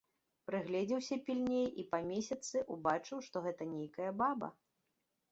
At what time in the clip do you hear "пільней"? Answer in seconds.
1.27-1.67